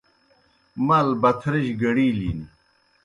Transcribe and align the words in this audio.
مال 0.87 1.07
بتھرِجیْ 1.21 1.73
گڑِیلِن۔ 1.81 2.39